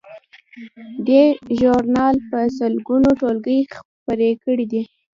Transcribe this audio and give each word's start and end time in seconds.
دې 1.07 1.23
ژورنال 1.57 2.15
په 2.29 2.39
سلګونو 2.57 3.09
ټولګې 3.19 3.57
خپرې 3.75 4.31
کړې 4.43 4.65
دي. 4.71 4.81